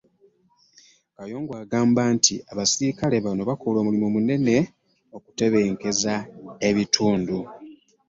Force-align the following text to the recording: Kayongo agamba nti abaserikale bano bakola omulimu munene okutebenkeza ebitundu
Kayongo 1.15 1.53
agamba 1.63 2.01
nti 2.15 2.35
abaserikale 2.51 3.15
bano 3.25 3.41
bakola 3.49 3.77
omulimu 3.81 4.07
munene 4.15 4.55
okutebenkeza 5.17 6.13
ebitundu 6.69 7.37